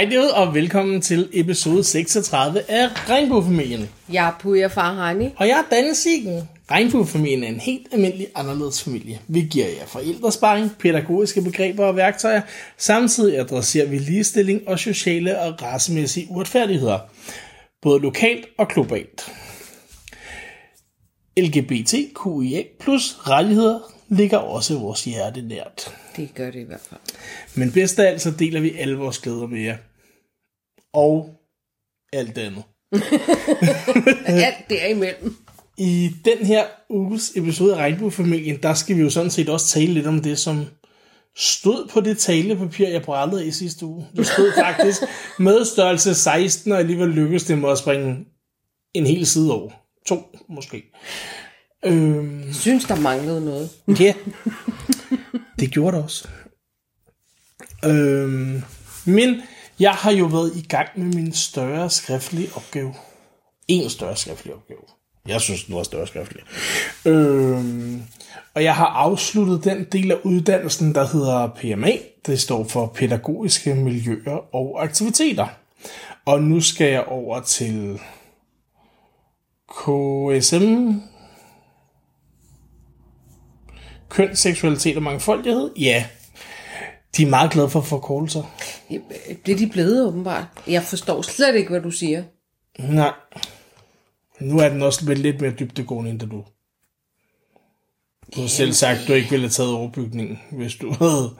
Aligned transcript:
Hej 0.00 0.08
derude, 0.10 0.34
og 0.34 0.54
velkommen 0.54 1.00
til 1.00 1.28
episode 1.32 1.84
36 1.84 2.70
af 2.70 3.08
Regnbuefamilien. 3.08 3.88
Jeg 4.12 4.28
er 4.28 4.32
Puja 4.40 4.66
Farhani. 4.66 5.28
Og 5.36 5.48
jeg 5.48 5.58
er 5.58 5.76
Danne 5.76 5.94
Siggen. 5.94 6.48
Regnbuefamilien 6.70 7.44
er 7.44 7.48
en 7.48 7.60
helt 7.60 7.86
almindelig 7.92 8.26
anderledes 8.34 8.82
familie. 8.84 9.20
Vi 9.28 9.40
giver 9.40 9.66
jer 9.66 9.86
forældresparing, 9.86 10.70
pædagogiske 10.78 11.42
begreber 11.42 11.84
og 11.84 11.96
værktøjer. 11.96 12.40
Samtidig 12.78 13.38
adresserer 13.38 13.86
vi 13.86 13.98
ligestilling 13.98 14.68
og 14.68 14.78
sociale 14.78 15.40
og 15.40 15.62
racemæssige 15.62 16.26
uretfærdigheder. 16.30 16.98
Både 17.82 18.00
lokalt 18.00 18.46
og 18.58 18.68
globalt. 18.68 19.32
LGBTQIA 21.36 22.62
plus 22.80 23.18
rettigheder 23.28 23.78
ligger 24.08 24.38
også 24.38 24.78
vores 24.78 25.04
hjerte 25.04 25.42
nært. 25.42 25.94
Det 26.16 26.34
gør 26.34 26.50
det 26.50 26.60
i 26.60 26.64
hvert 26.64 26.80
fald. 26.88 27.00
Men 27.54 27.72
bedst 27.72 27.98
af 27.98 28.06
alt, 28.06 28.20
så 28.20 28.30
deler 28.30 28.60
vi 28.60 28.76
alle 28.78 28.96
vores 28.96 29.18
glæder 29.18 29.46
med 29.46 29.60
jer. 29.60 29.76
Og 30.94 31.40
alt 32.12 32.38
andet. 32.38 32.62
Alt 34.26 34.70
derimellem. 34.70 35.36
I 35.78 36.10
den 36.24 36.46
her 36.46 36.64
uges 36.90 37.32
episode 37.36 37.74
af 37.74 37.78
Regnbuefamilien, 37.78 38.62
der 38.62 38.74
skal 38.74 38.96
vi 38.96 39.00
jo 39.00 39.10
sådan 39.10 39.30
set 39.30 39.48
også 39.48 39.68
tale 39.68 39.94
lidt 39.94 40.06
om 40.06 40.22
det, 40.22 40.38
som 40.38 40.66
stod 41.36 41.88
på 41.88 42.00
det 42.00 42.18
talepapir, 42.18 42.88
jeg 42.88 43.02
brændede 43.02 43.46
i 43.46 43.50
sidste 43.50 43.86
uge. 43.86 44.06
Det 44.16 44.26
stod 44.26 44.52
faktisk 44.64 45.00
med 45.38 45.64
størrelse 45.64 46.14
16, 46.14 46.72
og 46.72 46.78
alligevel 46.78 47.08
lykkedes 47.08 47.44
det 47.44 47.58
mig 47.58 47.70
at 47.70 47.78
springe 47.78 48.26
en 48.94 49.06
hel 49.06 49.26
side 49.26 49.52
over. 49.52 49.70
To, 50.06 50.36
måske. 50.48 50.82
Øhm, 51.84 52.52
synes, 52.52 52.84
der 52.84 52.96
manglede 52.96 53.44
noget. 53.44 53.70
Ja, 54.00 54.14
det 55.60 55.70
gjorde 55.70 55.96
det 55.96 56.04
også. 56.04 56.28
Øhm, 57.84 58.62
men 59.04 59.42
jeg 59.80 59.92
har 59.92 60.10
jo 60.10 60.26
været 60.26 60.52
i 60.56 60.62
gang 60.62 60.88
med 60.96 61.06
min 61.06 61.32
større 61.32 61.90
skriftlige 61.90 62.48
opgave. 62.54 62.94
En 63.68 63.90
større 63.90 64.16
skriftlig 64.16 64.54
opgave. 64.54 64.80
Jeg 65.28 65.40
synes, 65.40 65.64
den 65.64 65.74
var 65.74 65.82
større 65.82 66.06
skriftlig. 66.06 66.42
Øhm, 67.04 68.02
og 68.54 68.64
jeg 68.64 68.76
har 68.76 68.86
afsluttet 68.86 69.64
den 69.64 69.84
del 69.84 70.10
af 70.10 70.16
uddannelsen, 70.24 70.94
der 70.94 71.06
hedder 71.06 71.48
PMA. 71.48 71.92
Det 72.26 72.40
står 72.40 72.64
for 72.64 72.86
Pædagogiske 72.86 73.74
Miljøer 73.74 74.54
og 74.54 74.82
Aktiviteter. 74.82 75.46
Og 76.24 76.42
nu 76.42 76.60
skal 76.60 76.92
jeg 76.92 77.04
over 77.04 77.40
til 77.40 78.00
KSM, 79.68 80.90
køn, 84.08 84.36
seksualitet 84.36 84.96
og 84.96 85.02
mangfoldighed? 85.02 85.70
Ja. 85.76 86.04
De 87.16 87.22
er 87.22 87.26
meget 87.26 87.50
glade 87.50 87.70
for 87.70 87.80
forkortelser. 87.80 88.42
Det 89.46 89.52
er 89.52 89.56
de 89.56 89.66
blevet 89.66 90.06
åbenbart. 90.06 90.44
Jeg 90.66 90.82
forstår 90.82 91.22
slet 91.22 91.54
ikke, 91.54 91.70
hvad 91.70 91.80
du 91.80 91.90
siger. 91.90 92.22
Nej. 92.78 93.12
Nu 94.40 94.58
er 94.58 94.68
den 94.68 94.82
også 94.82 95.14
lidt 95.14 95.40
mere 95.40 95.52
dybdegående, 95.58 96.10
end 96.10 96.20
da 96.20 96.26
du... 96.26 96.44
Du 98.36 98.40
har 98.40 98.48
selv 98.48 98.72
sagt, 98.72 99.00
at 99.00 99.08
du 99.08 99.12
ikke 99.12 99.30
ville 99.30 99.44
have 99.46 99.50
taget 99.50 99.74
overbygningen, 99.74 100.40
hvis 100.50 100.74
du 100.74 100.94
havde... 100.98 101.30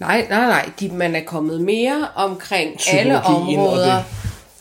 Nej, 0.00 0.26
nej, 0.28 0.46
nej. 0.46 0.70
De, 0.80 0.88
man 0.88 1.14
er 1.16 1.24
kommet 1.24 1.60
mere 1.60 2.08
omkring 2.14 2.76
alle 2.92 3.22
områder. 3.22 4.02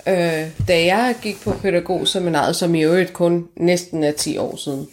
Øh, 0.07 0.67
da 0.67 0.85
jeg 0.85 1.15
gik 1.21 1.41
på 1.41 1.53
pædagogseminaret, 1.61 2.55
som 2.55 2.75
i 2.75 2.83
øvrigt 2.83 3.13
kun 3.13 3.47
næsten 3.57 4.03
er 4.03 4.11
10 4.11 4.37
år 4.37 4.55
siden, 4.55 4.87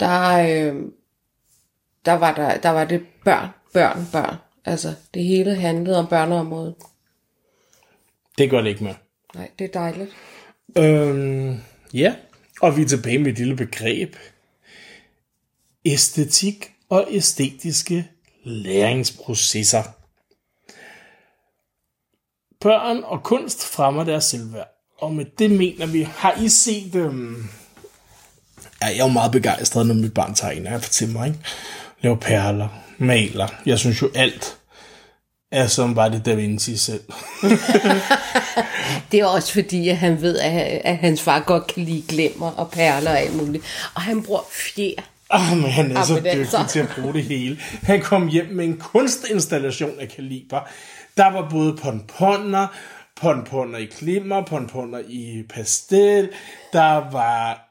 der, 0.00 0.38
øh, 0.38 0.82
der, 2.04 2.12
var, 2.12 2.34
der, 2.34 2.56
der 2.56 2.70
var 2.70 2.84
det 2.84 3.02
børn, 3.24 3.48
børn, 3.72 4.08
børn. 4.12 4.36
Altså, 4.64 4.94
det 5.14 5.24
hele 5.24 5.54
handlede 5.54 5.98
om 5.98 6.06
børneområdet. 6.06 6.74
Det 8.38 8.50
gør 8.50 8.60
det 8.60 8.68
ikke 8.68 8.84
mere. 8.84 8.96
Nej, 9.34 9.50
det 9.58 9.64
er 9.64 9.72
dejligt. 9.72 10.10
Øhm, 10.78 11.60
ja, 11.94 12.14
og 12.60 12.76
vi 12.76 12.82
er 12.82 12.86
tilbage 12.86 13.18
med 13.18 13.32
et 13.32 13.38
lille 13.38 13.56
begreb. 13.56 14.16
Æstetik 15.84 16.72
og 16.88 17.06
æstetiske 17.10 18.10
læringsprocesser. 18.44 19.82
Børn 22.60 23.02
og 23.04 23.22
kunst 23.22 23.64
fremmer 23.64 24.04
deres 24.04 24.24
selvværd. 24.24 24.68
Og 24.98 25.12
med 25.12 25.24
det 25.38 25.50
mener 25.50 25.86
vi, 25.86 26.02
har 26.02 26.32
I 26.32 26.48
set... 26.48 26.94
Øhm, 26.94 27.48
ja, 28.82 28.86
jeg 28.86 28.98
er 28.98 29.04
jo 29.04 29.08
meget 29.08 29.32
begejstret, 29.32 29.86
når 29.86 29.94
mit 29.94 30.14
barn 30.14 30.34
tegner 30.34 30.70
her 30.70 30.78
til 30.78 31.08
mig. 31.08 31.28
Ikke? 31.28 31.40
Laver 32.00 32.16
perler, 32.16 32.83
maler. 32.98 33.48
Jeg 33.66 33.78
synes 33.78 34.02
jo 34.02 34.10
alt 34.14 34.56
er 35.52 35.66
som 35.66 35.96
var 35.96 36.08
det 36.08 36.26
Da 36.26 36.34
Vinci 36.34 36.76
selv. 36.76 37.00
Det 39.12 39.20
er 39.20 39.26
også 39.26 39.52
fordi, 39.52 39.88
at 39.88 39.96
han 39.96 40.22
ved, 40.22 40.38
at, 40.38 40.80
at 40.84 40.96
hans 40.96 41.22
far 41.22 41.40
godt 41.40 41.66
kan 41.66 41.82
lide 41.84 42.02
glemmer 42.08 42.50
og 42.50 42.70
perler 42.70 43.10
og 43.10 43.20
alt 43.20 43.36
muligt. 43.36 43.64
Og 43.94 44.02
han 44.02 44.22
bruger 44.22 44.40
fjer. 44.50 45.02
Ah, 45.30 45.56
men 45.56 45.70
han 45.70 45.92
er 45.92 45.98
Ah, 46.00 46.06
så 46.06 46.14
men 46.14 46.24
dygtig 46.24 46.38
altså. 46.38 46.64
til 46.68 46.78
at 46.80 46.88
bruge 46.98 47.14
det 47.14 47.22
hele. 47.24 47.58
Han 47.82 48.00
kom 48.00 48.28
hjem 48.28 48.46
med 48.46 48.64
en 48.64 48.76
kunstinstallation 48.78 50.00
af 50.00 50.08
kaliber. 50.08 50.60
Der 51.16 51.32
var 51.32 51.48
både 51.50 51.76
ponponner, 51.82 52.66
ponponner 53.20 53.78
i 53.78 53.84
glimmer, 53.98 54.44
ponponner 54.44 54.98
i 55.08 55.42
pastel. 55.54 56.28
Der 56.72 57.10
var 57.12 57.63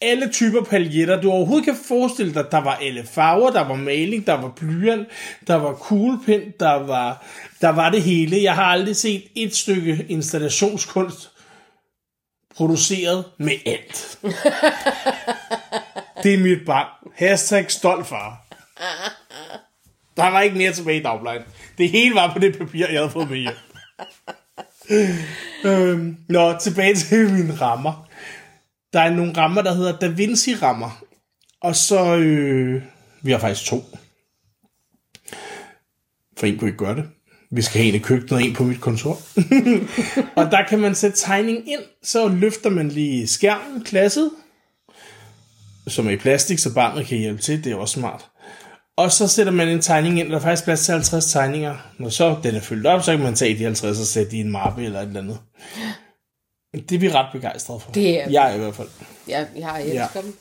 alle 0.00 0.32
typer 0.32 0.62
paljetter, 0.62 1.20
du 1.20 1.30
overhovedet 1.30 1.64
kan 1.64 1.76
forestille 1.88 2.34
dig. 2.34 2.44
Der 2.50 2.58
var 2.58 2.74
alle 2.74 3.06
farver, 3.06 3.50
der 3.50 3.60
var 3.60 3.74
maling, 3.74 4.26
der 4.26 4.32
var 4.32 4.48
blyant, 4.48 5.08
der 5.46 5.54
var 5.54 5.74
kuglepind, 5.74 6.52
der 6.60 6.72
var, 6.72 7.26
der 7.60 7.68
var 7.68 7.90
det 7.90 8.02
hele. 8.02 8.42
Jeg 8.42 8.54
har 8.54 8.64
aldrig 8.64 8.96
set 8.96 9.22
et 9.34 9.56
stykke 9.56 10.06
installationskunst 10.08 11.30
produceret 12.56 13.24
med 13.38 13.54
alt. 13.66 14.18
Det 16.22 16.34
er 16.34 16.38
mit 16.38 16.66
barn. 16.66 16.86
Hashtag 17.14 17.70
stolt 17.70 18.06
far. 18.06 18.44
Der 20.16 20.30
var 20.30 20.40
ikke 20.40 20.56
mere 20.56 20.72
tilbage 20.72 21.00
i 21.00 21.02
dagplejen. 21.02 21.42
Det 21.78 21.90
hele 21.90 22.14
var 22.14 22.32
på 22.32 22.38
det 22.38 22.58
papir, 22.58 22.86
jeg 22.86 23.00
havde 23.00 23.10
fået 23.10 23.30
med 23.30 23.38
hjem. 23.38 23.54
øhm, 25.64 26.16
nå, 26.28 26.58
tilbage 26.58 26.94
til 26.94 27.30
mine 27.30 27.60
rammer. 27.60 28.09
Der 28.92 29.00
er 29.00 29.14
nogle 29.14 29.32
rammer, 29.36 29.62
der 29.62 29.74
hedder 29.74 29.98
Da 29.98 30.08
Vinci-rammer. 30.08 31.04
Og 31.62 31.76
så, 31.76 32.16
øh, 32.16 32.82
vi 33.22 33.30
har 33.30 33.38
faktisk 33.38 33.70
to. 33.70 33.84
For 36.38 36.46
en 36.46 36.58
kunne 36.58 36.70
ikke 36.70 36.84
gøre 36.84 36.96
det. 36.96 37.04
Vi 37.52 37.62
skal 37.62 37.80
have 37.80 37.88
en 37.88 37.94
i 37.94 37.98
køkkenet 37.98 38.32
og 38.32 38.42
en 38.42 38.54
på 38.54 38.64
mit 38.64 38.80
kontor. 38.80 39.18
og 40.38 40.50
der 40.50 40.66
kan 40.68 40.78
man 40.78 40.94
sætte 40.94 41.18
tegning 41.18 41.68
ind, 41.68 41.80
så 42.02 42.28
løfter 42.28 42.70
man 42.70 42.88
lige 42.88 43.26
skærmen, 43.26 43.84
klasset, 43.84 44.30
som 45.88 46.06
er 46.06 46.10
i 46.10 46.16
plastik, 46.16 46.58
så 46.58 46.74
barnet 46.74 47.06
kan 47.06 47.18
hjælpe 47.18 47.42
til. 47.42 47.64
Det 47.64 47.72
er 47.72 47.76
også 47.76 48.00
smart. 48.00 48.30
Og 48.96 49.12
så 49.12 49.28
sætter 49.28 49.52
man 49.52 49.68
en 49.68 49.80
tegning 49.80 50.20
ind, 50.20 50.28
der 50.30 50.36
er 50.36 50.40
faktisk 50.40 50.64
plads 50.64 50.84
til 50.84 50.92
50 50.92 51.32
tegninger. 51.32 51.76
Når 51.98 52.08
så 52.08 52.36
den 52.42 52.54
er 52.54 52.60
fyldt 52.60 52.86
op, 52.86 53.02
så 53.02 53.10
kan 53.10 53.20
man 53.20 53.34
tage 53.34 53.58
de 53.58 53.64
50 53.64 54.00
og 54.00 54.06
sætte 54.06 54.36
i 54.36 54.40
en 54.40 54.50
mappe 54.50 54.84
eller 54.84 55.00
et 55.00 55.06
eller 55.06 55.20
andet. 55.20 55.38
Det 56.74 56.92
er 56.92 56.98
vi 56.98 57.10
ret 57.12 57.26
begejstrede 57.32 57.80
for. 57.80 57.92
Det 57.92 58.20
er- 58.22 58.30
Jeg 58.30 58.50
er 58.50 58.54
i 58.54 58.58
hvert 58.58 58.74
fald. 58.74 58.88
Jeg, 59.28 59.46
jeg 59.56 59.82
elsker 59.84 60.08
Ja. 60.14 60.20
dem. 60.22 60.34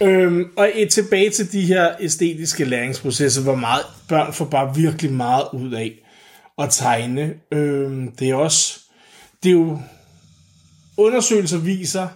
Øhm, 0.00 0.50
og 0.56 0.70
et 0.74 0.90
tilbage 0.90 1.30
til 1.30 1.52
de 1.52 1.60
her 1.60 1.94
æstetiske 2.00 2.64
læringsprocesser, 2.64 3.42
hvor 3.42 3.54
meget 3.54 3.82
børn 4.08 4.32
får 4.32 4.44
bare 4.44 4.74
virkelig 4.76 5.12
meget 5.12 5.44
ud 5.52 5.72
af 5.72 5.92
at 6.58 6.68
tegne. 6.70 7.34
Øhm, 7.52 8.12
det 8.12 8.30
er 8.30 8.34
også, 8.34 8.80
det 9.42 9.48
er 9.48 9.52
jo, 9.52 9.78
undersøgelser 10.96 11.58
viser, 11.58 12.08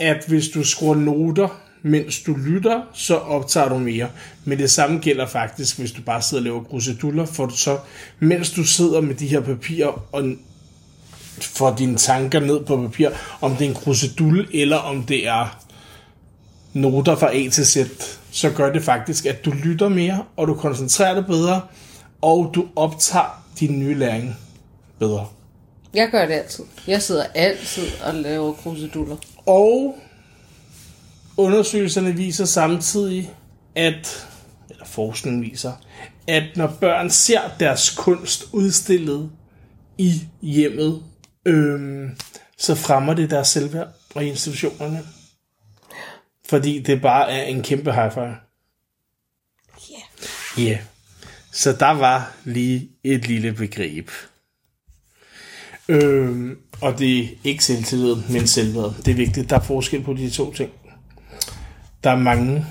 at 0.00 0.24
hvis 0.28 0.48
du 0.48 0.64
skruer 0.64 0.94
noter, 0.94 1.60
mens 1.82 2.22
du 2.22 2.34
lytter, 2.34 2.82
så 2.94 3.16
optager 3.16 3.68
du 3.68 3.78
mere. 3.78 4.10
Men 4.44 4.58
det 4.58 4.70
samme 4.70 4.98
gælder 4.98 5.26
faktisk, 5.26 5.78
hvis 5.78 5.92
du 5.92 6.02
bare 6.02 6.22
sidder 6.22 6.40
og 6.40 6.44
laver 6.44 6.64
kruseduller, 6.64 7.24
for 7.26 7.48
så, 7.48 7.78
mens 8.18 8.50
du 8.50 8.64
sidder 8.64 9.00
med 9.00 9.14
de 9.14 9.26
her 9.26 9.40
papirer 9.40 10.06
og 10.12 10.22
får 11.40 11.74
dine 11.78 11.96
tanker 11.96 12.40
ned 12.40 12.64
på 12.64 12.76
papir, 12.76 13.10
om 13.40 13.56
det 13.56 13.64
er 13.64 13.68
en 13.68 13.74
krusedulle, 13.74 14.46
eller 14.54 14.76
om 14.76 15.02
det 15.02 15.26
er 15.26 15.64
noter 16.72 17.16
fra 17.16 17.36
A 17.36 17.48
til 17.48 17.66
Z, 17.66 17.76
så 18.30 18.50
gør 18.50 18.72
det 18.72 18.82
faktisk, 18.82 19.26
at 19.26 19.44
du 19.44 19.50
lytter 19.50 19.88
mere, 19.88 20.24
og 20.36 20.48
du 20.48 20.54
koncentrerer 20.54 21.14
dig 21.14 21.26
bedre, 21.26 21.60
og 22.22 22.50
du 22.54 22.66
optager 22.76 23.44
din 23.60 23.78
nye 23.78 23.94
læring 23.94 24.36
bedre. 24.98 25.26
Jeg 25.94 26.08
gør 26.10 26.26
det 26.26 26.34
altid. 26.34 26.64
Jeg 26.86 27.02
sidder 27.02 27.24
altid 27.34 27.86
og 28.04 28.14
laver 28.14 28.52
kruseduller. 28.52 29.16
Og 29.46 29.98
undersøgelserne 31.36 32.16
viser 32.16 32.44
samtidig, 32.44 33.30
at, 33.74 34.28
eller 34.70 34.84
forskningen 34.84 35.42
viser, 35.42 35.72
at 36.26 36.44
når 36.56 36.66
børn 36.80 37.10
ser 37.10 37.40
deres 37.60 37.90
kunst 37.90 38.44
udstillet 38.52 39.30
i 39.98 40.22
hjemmet, 40.42 41.02
øhm, 41.46 42.16
så 42.58 42.74
fremmer 42.74 43.14
det 43.14 43.30
deres 43.30 43.48
selvværd 43.48 43.88
og 44.14 44.24
institutionerne. 44.24 45.02
Fordi 46.48 46.78
det 46.82 47.02
bare 47.02 47.30
er 47.30 47.42
en 47.42 47.62
kæmpe 47.62 47.92
high 47.92 48.12
five. 48.12 48.36
Ja. 49.90 50.00
Ja. 50.58 50.62
Yeah. 50.62 50.78
Så 51.52 51.72
der 51.72 51.90
var 51.90 52.36
lige 52.44 52.90
et 53.04 53.28
lille 53.28 53.52
begreb. 53.52 54.10
Øhm, 55.88 56.58
og 56.80 56.98
det 56.98 57.20
er 57.20 57.28
ikke 57.44 57.64
selvtillid, 57.64 58.16
men 58.30 58.46
selvværd. 58.46 58.94
Det 59.04 59.08
er 59.08 59.14
vigtigt. 59.14 59.50
Der 59.50 59.56
er 59.56 59.62
forskel 59.62 60.02
på 60.02 60.12
de 60.12 60.30
to 60.30 60.52
ting. 60.52 60.70
Der 62.04 62.10
er 62.10 62.16
mange 62.16 62.66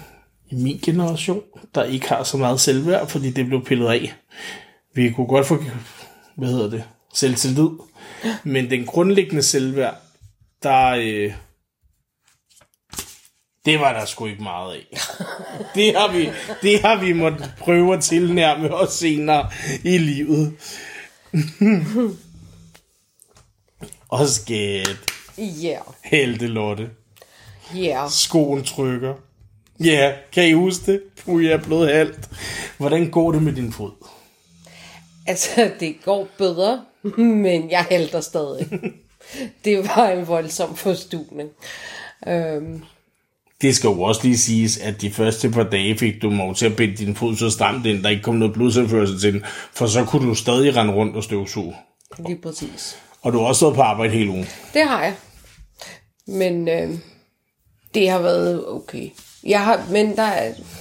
i 0.49 0.55
min 0.55 0.79
generation, 0.83 1.41
der 1.75 1.83
ikke 1.83 2.09
har 2.09 2.23
så 2.23 2.37
meget 2.37 2.59
selvværd, 2.59 3.07
fordi 3.07 3.31
det 3.31 3.45
blev 3.45 3.65
pillet 3.65 3.87
af. 3.87 4.13
Vi 4.93 5.11
kunne 5.11 5.27
godt 5.27 5.47
få, 5.47 5.63
hvad 6.35 6.49
hedder 6.49 6.69
det, 6.69 6.83
selvtillid. 7.13 7.69
Men 8.43 8.69
den 8.69 8.85
grundlæggende 8.85 9.43
selvværd, 9.43 10.01
der, 10.63 10.89
øh, 10.89 11.33
det 13.65 13.79
var 13.79 13.93
der 13.93 14.05
sgu 14.05 14.25
ikke 14.25 14.43
meget 14.43 14.73
af. 14.73 14.97
Det 15.75 15.95
har 15.97 16.11
vi, 16.11 16.29
det 16.61 16.81
har 16.81 17.01
vi 17.01 17.13
måttet 17.13 17.53
prøve 17.59 17.93
at 17.93 18.03
tilnærme 18.03 18.73
os 18.73 18.93
senere 18.93 19.51
i 19.83 19.97
livet. 19.97 20.53
Og 24.09 24.27
skat. 24.27 24.97
Ja. 25.37 25.79
Helte 26.03 26.47
Lotte. 26.47 26.89
Ja. 27.75 28.07
Skoen 28.09 28.63
trykker. 28.63 29.13
Ja, 29.79 30.13
kan 30.31 30.47
I 30.47 30.51
huske 30.53 30.91
det? 30.91 31.01
Puh, 31.25 31.45
jeg 31.45 31.53
er 31.53 31.63
blevet 31.63 31.93
halvt. 31.93 32.29
Hvordan 32.77 33.09
går 33.09 33.31
det 33.31 33.43
med 33.43 33.53
din 33.53 33.73
fod? 33.73 33.91
Altså, 35.27 35.71
det 35.79 35.95
går 36.05 36.27
bedre, 36.37 36.81
men 37.43 37.71
jeg 37.71 37.85
halter 37.91 38.21
stadig. 38.21 38.67
det 39.65 39.77
var 39.95 40.09
en 40.09 40.27
voldsom 40.27 40.75
forstuning. 40.75 41.49
Øhm, 42.27 42.83
Det 43.61 43.75
skal 43.75 43.87
jo 43.87 44.01
også 44.01 44.21
lige 44.23 44.37
siges, 44.37 44.77
at 44.77 45.01
de 45.01 45.11
første 45.11 45.49
par 45.49 45.63
dage 45.63 45.97
fik 45.97 46.21
du 46.21 46.29
lov 46.29 46.55
til 46.55 46.65
at 46.65 46.75
binde 46.75 46.95
din 46.97 47.15
fod 47.15 47.35
så 47.35 47.49
stramt 47.49 47.85
ind, 47.85 48.03
der 48.03 48.09
ikke 48.09 48.21
kom 48.23 48.35
noget 48.35 48.53
blodtilførsel 48.53 49.19
til 49.19 49.33
den, 49.33 49.43
for 49.73 49.87
så 49.87 50.05
kunne 50.05 50.27
du 50.29 50.35
stadig 50.35 50.75
rende 50.75 50.93
rundt 50.93 51.15
og 51.15 51.23
støvsuge. 51.23 51.75
lige 52.27 52.37
præcis. 52.41 52.97
Og 53.21 53.33
du 53.33 53.39
har 53.39 53.45
også 53.45 53.59
stået 53.59 53.75
på 53.75 53.81
arbejde 53.81 54.13
hele 54.13 54.29
ugen. 54.29 54.45
Det 54.73 54.81
har 54.87 55.03
jeg. 55.03 55.15
Men 56.27 56.67
øh, 56.67 56.89
det 57.93 58.09
har 58.09 58.19
været 58.21 58.67
okay. 58.67 59.09
Jeg 59.43 59.63
har, 59.63 59.85
men 59.91 60.15
der, 60.15 60.31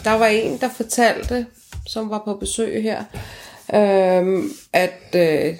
der 0.04 0.10
var 0.12 0.26
en, 0.26 0.58
der 0.60 0.68
fortalte, 0.76 1.46
som 1.86 2.10
var 2.10 2.22
på 2.24 2.34
besøg 2.34 2.82
her, 2.82 3.04
øh, 3.74 4.44
at 4.72 5.14
øh, 5.14 5.56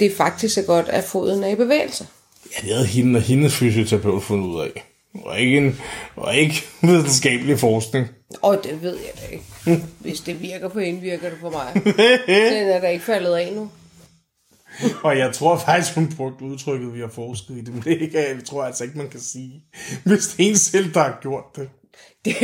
det 0.00 0.12
faktisk 0.16 0.58
er 0.58 0.62
godt, 0.62 0.88
at 0.88 1.04
foden 1.04 1.44
er 1.44 1.48
i 1.48 1.54
bevægelse. 1.54 2.06
Ja, 2.52 2.66
det 2.66 2.74
havde 2.74 2.86
hende 2.86 3.16
og 3.18 3.22
hendes 3.22 3.54
fysioterapeut 3.54 4.22
fundet 4.22 4.46
ud 4.46 4.60
af. 4.60 4.84
Og 5.14 5.40
ikke, 5.40 5.56
en, 5.56 5.80
og 6.16 6.36
ikke 6.36 6.62
videnskabelig 6.82 7.58
forskning. 7.58 8.06
Og 8.42 8.60
det 8.64 8.82
ved 8.82 8.96
jeg 8.96 9.12
da 9.20 9.26
ikke. 9.32 9.84
Hvis 9.98 10.20
det 10.20 10.42
virker 10.42 10.68
på 10.68 10.78
en, 10.78 11.02
virker 11.02 11.30
det 11.30 11.38
på 11.40 11.50
mig. 11.50 11.72
Den 12.26 12.68
er 12.68 12.80
da 12.80 12.88
ikke 12.88 13.04
faldet 13.04 13.34
af 13.34 13.52
nu. 13.52 13.70
Og 15.02 15.18
jeg 15.18 15.32
tror 15.32 15.58
faktisk, 15.58 15.94
hun 15.94 16.12
brugte 16.16 16.44
udtrykket, 16.44 16.94
vi 16.94 17.00
har 17.00 17.08
forsket 17.08 17.54
i 17.54 17.60
det, 17.60 17.74
men 17.74 17.82
det 17.82 18.00
ikke, 18.00 18.18
jeg 18.18 18.44
tror 18.44 18.64
altså 18.64 18.84
ikke, 18.84 18.98
man 18.98 19.08
kan 19.08 19.20
sige, 19.20 19.64
hvis 20.04 20.26
det 20.26 20.46
er 20.46 20.50
en 20.50 20.56
selv, 20.56 20.94
der 20.94 21.00
har 21.00 21.18
gjort 21.22 21.44
det. 21.56 21.68
Det, 22.24 22.34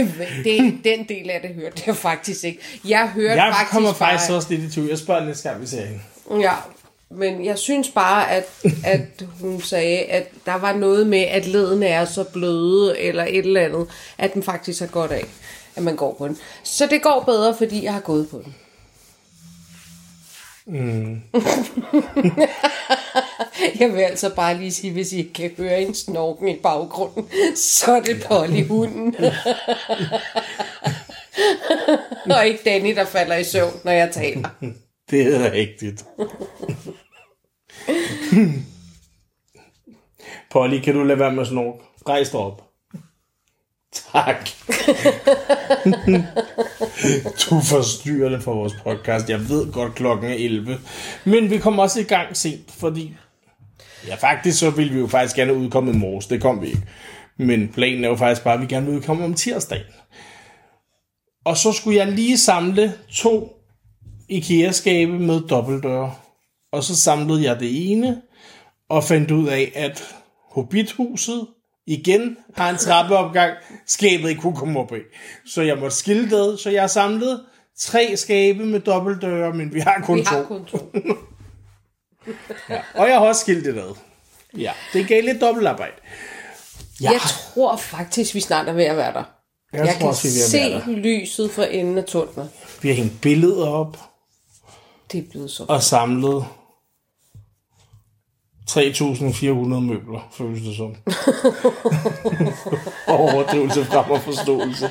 det, 0.45 0.79
den 0.85 1.09
del 1.09 1.31
af 1.31 1.41
det 1.41 1.55
hørte 1.55 1.83
jeg 1.87 1.97
faktisk 1.97 2.45
ikke. 2.45 2.61
Jeg 2.85 3.09
hørte 3.09 3.43
Jeg 3.43 3.55
faktisk 3.55 3.73
kommer 3.73 3.93
bare, 3.93 3.99
faktisk 3.99 4.31
også 4.31 4.49
lidt 4.51 4.63
i 4.63 4.71
tvivl. 4.71 4.89
Jeg 4.89 4.99
spørger 4.99 5.25
næste 5.25 5.49
gang, 5.49 5.61
vi 5.61 5.67
ser 5.67 5.85
hende. 5.87 6.01
Ja, 6.41 6.55
men 7.11 7.45
jeg 7.45 7.59
synes 7.59 7.89
bare, 7.89 8.31
at, 8.31 8.45
at 8.85 9.25
hun 9.41 9.61
sagde, 9.61 9.99
at 9.99 10.31
der 10.47 10.55
var 10.55 10.73
noget 10.73 11.07
med, 11.07 11.21
at 11.21 11.47
ledene 11.47 11.87
er 11.87 12.05
så 12.05 12.25
bløde, 12.25 12.99
eller 12.99 13.25
et 13.25 13.39
eller 13.47 13.61
andet, 13.61 13.87
at 14.19 14.35
den 14.35 14.43
faktisk 14.43 14.81
har 14.81 14.87
godt 14.87 15.13
af, 15.13 15.25
at 15.77 15.83
man 15.83 15.97
går 15.97 16.15
på 16.19 16.29
den. 16.29 16.39
Så 16.63 16.87
det 16.87 17.03
går 17.03 17.23
bedre, 17.27 17.57
fordi 17.57 17.85
jeg 17.85 17.93
har 17.93 18.01
gået 18.01 18.29
på 18.29 18.43
den. 18.45 18.55
Mm. 20.67 21.23
jeg 23.81 23.93
vil 23.93 24.01
altså 24.01 24.35
bare 24.35 24.59
lige 24.59 24.73
sige, 24.73 24.93
hvis 24.93 25.13
I 25.13 25.23
kan 25.23 25.51
høre 25.57 25.83
en 25.83 25.95
snorken 25.95 26.49
i 26.49 26.57
baggrunden, 26.57 27.29
så 27.57 27.93
er 27.93 28.01
det 28.01 28.25
Polly 28.29 28.67
hunden. 28.67 29.15
Og 32.37 32.47
ikke 32.47 32.61
Danny, 32.65 32.97
der 32.97 33.05
falder 33.05 33.37
i 33.37 33.45
søvn, 33.45 33.73
når 33.85 33.93
jeg 33.93 34.11
taler. 34.13 34.49
Det 35.11 35.35
er 35.35 35.53
rigtigt. 35.53 36.05
Polly, 40.51 40.81
kan 40.81 40.95
du 40.95 41.03
lade 41.03 41.19
være 41.19 41.33
med 41.33 41.43
at 41.43 41.49
snorke? 41.49 41.85
Rejs 42.09 42.31
dig 42.31 42.41
op. 42.41 42.65
Tak. 44.13 44.49
du 47.51 47.61
forstyrrer 47.61 48.29
det 48.29 48.43
for 48.43 48.55
vores 48.55 48.73
podcast. 48.85 49.31
Jeg 49.31 49.49
ved 49.49 49.73
godt, 49.73 49.95
klokken 49.95 50.31
er 50.31 50.35
11. 50.35 50.79
Men 51.25 51.51
vi 51.51 51.59
kommer 51.59 51.83
også 51.83 52.01
i 52.01 52.05
gang 52.05 52.37
sent, 52.37 52.71
fordi... 52.71 53.15
Ja, 54.07 54.15
faktisk 54.15 54.59
så 54.59 54.71
ville 54.71 54.93
vi 54.93 54.99
jo 54.99 55.07
faktisk 55.07 55.37
gerne 55.37 55.55
udkomme 55.55 55.93
i 55.93 55.97
morges. 55.97 56.27
Det 56.27 56.43
kom 56.43 56.63
vi 56.63 56.67
ikke. 56.67 56.83
Men 57.37 57.69
planen 57.69 58.05
er 58.05 58.09
jo 58.09 58.17
faktisk 58.17 58.45
bare, 58.45 58.55
at 58.55 58.61
vi 58.61 58.67
gerne 58.67 58.87
vil 58.87 58.97
udkomme 58.97 59.25
om 59.25 59.35
tirsdagen. 59.35 59.85
Og 61.45 61.57
så 61.57 61.73
skulle 61.73 61.99
jeg 61.99 62.07
lige 62.13 62.39
samle 62.39 62.95
to 63.13 63.55
IKEA-skabe 64.29 65.13
med 65.19 65.41
dobbeltdøre. 65.41 66.15
Og 66.73 66.85
så 66.85 66.97
samlede 66.97 67.45
jeg 67.45 67.61
det 67.61 67.91
ene, 67.93 68.23
og 68.89 69.05
fandt 69.05 69.31
ud 69.31 69.49
af, 69.49 69.73
at 69.75 70.15
Hobbithuset 70.51 71.47
igen 71.87 72.37
har 72.57 72.71
en 72.71 72.77
trappeopgang, 72.77 73.53
skabet 73.87 74.29
ikke 74.29 74.41
kunne 74.41 74.57
komme 74.57 74.81
op 74.81 74.93
i. 74.93 75.01
Så 75.47 75.63
jeg 75.63 75.79
måtte 75.79 75.97
skille 75.97 76.31
det, 76.31 76.59
så 76.59 76.71
jeg 76.71 76.91
samlet 76.91 77.41
tre 77.79 78.17
skabe 78.17 78.67
med 78.67 78.81
dobbeltdøre, 78.81 79.53
men 79.55 79.75
vi 79.75 79.81
har 79.81 80.03
kun 80.05 80.19
Vi 80.19 80.25
to. 80.25 80.35
har 80.35 80.43
kun 80.43 80.65
to. 80.65 80.79
Ja. 82.69 82.81
Og 82.95 83.09
jeg 83.09 83.19
har 83.19 83.27
også 83.27 83.41
skilt 83.41 83.65
det 83.65 83.79
ad. 83.79 83.95
Ja, 84.59 84.73
det 84.93 85.09
gav 85.09 85.23
lidt 85.23 85.41
dobbeltarbejde. 85.41 85.95
Ja, 87.03 87.11
Jeg 87.11 87.21
tror 87.21 87.77
faktisk, 87.77 88.35
vi 88.35 88.41
snart 88.41 88.69
er 88.69 88.73
ved 88.73 88.85
at 88.85 88.97
være 88.97 89.13
der. 89.13 89.25
Jeg 89.73 89.87
Jeg, 89.87 89.89
tror 89.95 89.99
kan 89.99 90.09
også, 90.09 90.23
vi 90.23 90.29
er 90.29 90.33
ved 90.33 90.77
at 90.77 90.83
se 90.85 90.91
der. 90.93 90.97
lyset 90.99 91.51
fra 91.51 91.67
enden 91.71 91.99
af 91.99 92.05
tunnelen. 92.05 92.51
vi 92.83 92.89
har 92.89 92.95
hængt 92.95 93.21
billeder 93.21 93.67
op 93.69 93.99
Det 95.13 95.19
er 95.25 95.31
blevet 95.31 95.51
så. 95.51 95.65
og 95.69 95.83
samlet 95.83 96.45
3.400 98.71 99.49
møbler, 99.81 100.29
føles 100.33 100.63
det 100.63 100.77
som. 100.77 100.95
Overdrivelse 103.19 103.85
frem 103.85 104.11
og 104.11 104.21
forståelse. 104.21 104.91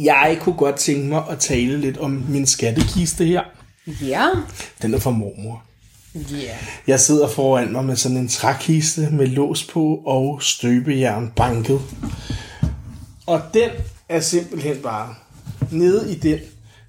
Jeg 0.00 0.38
kunne 0.40 0.56
godt 0.56 0.76
tænke 0.76 1.06
mig 1.08 1.24
at 1.30 1.40
tale 1.40 1.78
lidt 1.80 1.98
om 1.98 2.10
min 2.10 2.46
skattekiste 2.46 3.24
her. 3.24 3.42
Ja. 3.86 4.28
Den 4.82 4.94
er 4.94 4.98
fra 4.98 5.10
mormor. 5.10 5.62
Ja. 6.14 6.56
Jeg 6.86 7.00
sidder 7.00 7.28
foran 7.28 7.72
mig 7.72 7.84
med 7.84 7.96
sådan 7.96 8.16
en 8.16 8.28
trækiste 8.28 9.08
med 9.12 9.26
lås 9.26 9.64
på 9.64 10.02
og 10.06 10.42
støbejern 10.42 11.32
banket. 11.36 11.80
Og 13.26 13.42
den 13.54 13.70
er 14.08 14.20
simpelthen 14.20 14.76
bare... 14.76 15.14
Nede 15.70 16.12
i 16.12 16.14
den, 16.14 16.38